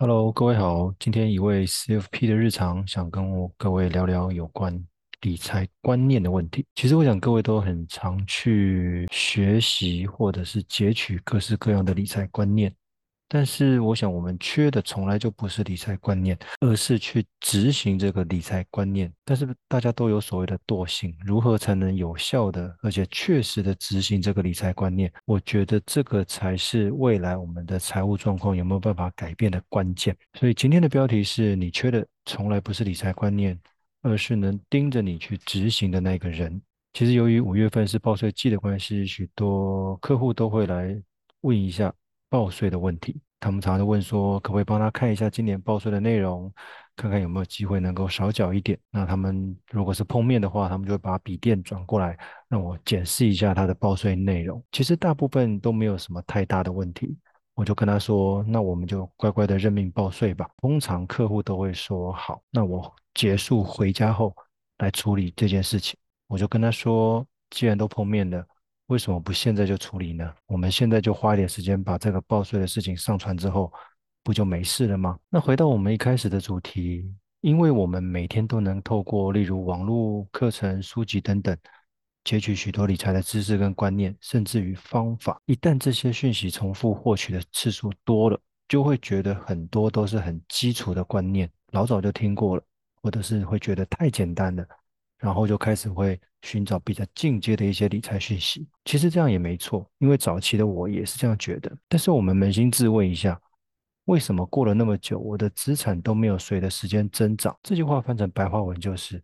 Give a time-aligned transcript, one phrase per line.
[0.00, 0.94] Hello，各位好。
[1.00, 4.80] 今天一位 CFP 的日常，想跟我各位聊聊有关
[5.22, 6.64] 理财观念的问题。
[6.76, 12.72] 其实我想各位都很常去学习或者是截取各式各样的理财观念。
[13.30, 19.12] 但是，我想我们缺的从来就不是理财观念，而是去执行这个理财观念。
[19.22, 25.12] 但是大家都有所谓的惰性，如何才能有效的而且确实的执行这个理财观念？
[25.26, 30.16] 我觉得这个才是未来我们的财务状况有没有办法改变的关键。
[30.40, 33.60] 所以今天的标题是你缺的从来不是理财观念，
[34.00, 36.58] 而是能盯着你去执行的那个人。
[36.94, 40.98] 其实由于五月份是报税季的关系，许多客户都会来
[41.42, 41.92] 问一下。
[42.30, 46.52] 报税的问题，他们常常问说，可不可以帮他看一下今年报税的内容，
[46.96, 48.78] 看看有没有机会能够少缴一点。
[48.90, 54.62] 那他们如果是碰面的话，他们就会把笔电转过来，让我检视一下他的报税内容。
[54.72, 57.16] 其实大部分都没有什么太大的问题，
[57.54, 60.48] 我就跟他说，那我们就乖乖的认命报税吧。
[60.56, 64.34] 通常客户都会说好，那我结束回家后
[64.78, 65.96] 来处理这件事情。
[66.26, 68.44] 我就跟他说，既然都碰面了。
[68.88, 70.34] 为什么不现在就处理呢？
[70.46, 73.70] 我们现在就花一点时间把这个报税的事情上传之后，
[74.22, 75.18] 不就没事了吗？
[75.28, 81.54] 那回到我们一开始的主题，因为我们每天都能透过例如网络课程、书籍等等，
[82.24, 85.38] 截取许多理财的知识跟观念，甚至于方法。
[85.44, 92.62] 一旦这些讯息重复获取的次数多了，就会觉得很多都是很基础的观念，老早就听过了，
[93.02, 94.66] 或者是会觉得太简单了。
[95.18, 101.76] 然后就开始会寻找比较进阶的一些理财讯息，其实这样也没错，因为早期的我也是这样觉得。
[101.88, 103.40] 但是我们扪心自问一下，
[104.04, 107.56] 为什么过了那么久，我的资产都没有随着时间增长？
[107.62, 109.22] 这句话翻成白话文就是：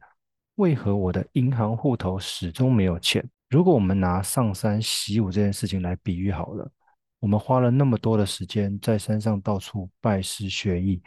[0.57, 3.25] 为何我的银行户头始终没有钱？
[3.49, 6.69] 如果我们拿上山习武这件事情来比喻好了，
[7.21, 11.01] 我们花了那么多的时间在山上到处拜师学艺，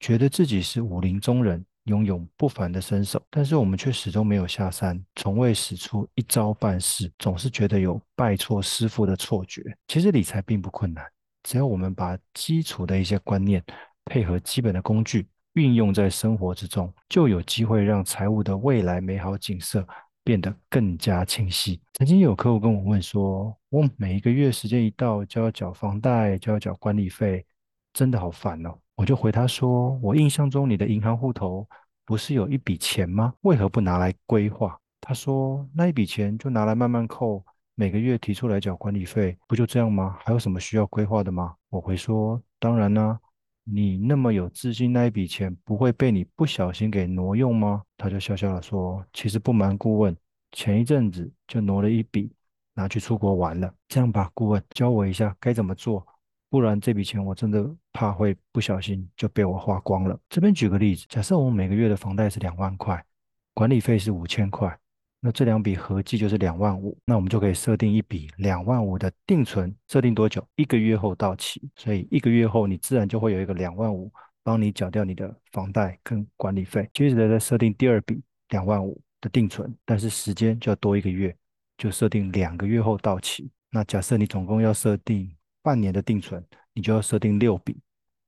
[0.00, 1.62] 觉得自己是武林中人。
[1.86, 9.62] 拥有不凡的身手，但是我们却始终没有下山，从未使出一招半式，总是觉得有拜错师傅的错觉。
[9.88, 11.04] 其实理财并不困难，
[11.42, 13.64] 只要我们把基础的一些观念
[14.04, 19.86] 配合基本的工具运用在生活之中，就有机会让财务的未来美好景色
[20.24, 21.80] 变得更加清晰。
[21.94, 27.46] 曾经有客户跟我问说：“我每一个月时间一到就要缴房贷，就要缴管理费，
[27.92, 31.68] 真的好烦哦。”我就回他说：“我印象中你的银行户头
[32.06, 33.34] 不是有一笔钱吗？
[33.42, 40.16] 为何不拿来规划？”他说：“那一笔钱就拿来慢慢扣，每个月提出来缴管理费，不就这样吗？
[40.24, 43.20] 还有什么需要规划的吗？”我回说：“当然啦，
[43.64, 50.16] 你那么有自信，那一笔钱不会被你不小心给挪用吗？”他就笑笑地说：“其实不瞒顾问，
[50.52, 52.32] 前一阵子就挪了一笔
[52.72, 53.70] 拿去出国玩了。
[53.88, 56.06] 这样吧，顾问教我一下该怎么做。”
[56.48, 60.18] 不然这笔钱我真的怕会不小心就被我花光了。
[60.28, 63.04] 这边举个例子，假设我们每个月的房贷是两万块，
[63.52, 64.78] 管理费是五千块，
[65.20, 66.96] 那这两笔合计就是两万五。
[67.04, 70.46] 那我们就可以设定一笔两万五的定存，设定多久？
[70.54, 71.60] 一个月后到期。
[71.74, 74.10] 所以一个月后你自然就会有一个两万五，
[74.44, 76.88] 帮你缴掉你的房贷跟管理费。
[76.94, 81.36] 接着再设定第二笔两万五的定存，但是时间就要多一个月，
[81.76, 83.50] 就设定两个月后到期。
[83.70, 85.35] 那假设你总共要设定。
[85.66, 86.40] 半年的定存，
[86.72, 87.76] 你就要设定六笔。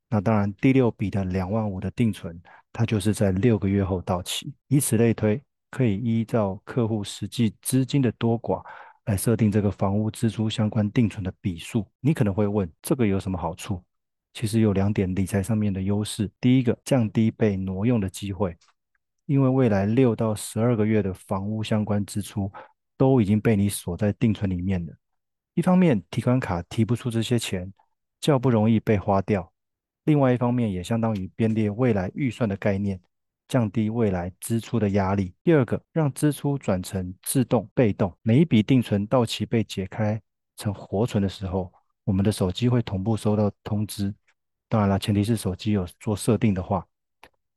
[0.08, 2.36] 那当然，第六笔的两万五的定存，
[2.72, 4.52] 它就是在六个月后到期。
[4.66, 5.40] 以此类推，
[5.70, 8.60] 可以依照客户实际资金的多寡
[9.04, 11.86] 来设定这个房屋支出相关定存的笔数。
[12.00, 13.80] 你可能会问，这个有什么好处？
[14.34, 16.28] 其实有两点理财上面的优势。
[16.40, 18.56] 第一个，降低被挪用的机会，
[19.26, 22.50] 因为未来六到十二个月的房屋相关支出
[22.96, 24.92] 都已经被你锁在定存里面了。
[25.58, 27.72] 一方面，提款卡提不出这些钱，
[28.20, 29.42] 较不容易被花掉；
[30.04, 33.00] 另外一方面，也相当于编列未来预算的概念，
[33.48, 35.34] 降低未来支出的压力。
[35.42, 40.22] 第二个，让支出转成自动被动，每一笔定存到期被解开
[40.56, 41.72] 成活存的时候，
[42.04, 44.14] 我们的手机会同步收到通知。
[44.68, 46.86] 当然了，前提是手机有做设定的话。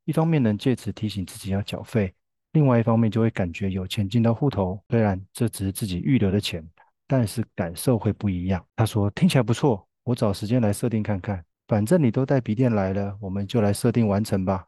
[0.06, 2.12] 一方面能借此提醒自己要缴费，
[2.54, 6.68] 另外一方面就会感觉有钱进到户头，虽然这只是自己预留的钱。
[7.12, 8.66] 但是感受会不一样。
[8.74, 11.44] 他说听起来不错，我找时间来设定看看。
[11.68, 14.66] 反正你都带笔电来了，我们就来设定完成吧。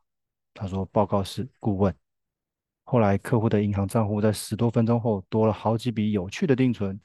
[0.54, 1.95] 他说报告是顾问。
[2.84, 7.00] 后来客户的银行账户在十多分钟后多了好几笔有趣的定存，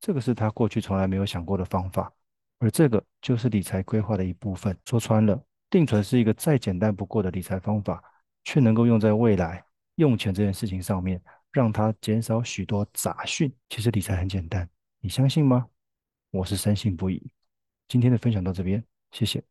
[0.00, 2.12] 这个是他过去从来没有想过的方法。
[2.58, 4.76] 而这个就是理财规划的一部分。
[4.84, 5.40] 说穿了，
[5.70, 8.02] 定存是一个再简单不过的理财方法，
[8.42, 9.64] 却能够用在未来
[9.94, 11.22] 用钱这件事情上面，
[11.52, 13.54] 让它减少许多杂讯。
[13.68, 14.68] 其实理财很简单。
[15.02, 15.70] 你相信吗？
[16.30, 17.32] 我是深信不疑。
[17.88, 19.42] 今天的分享到这边，谢谢。